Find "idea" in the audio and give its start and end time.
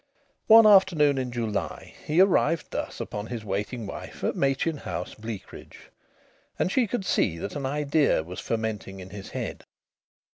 7.67-8.23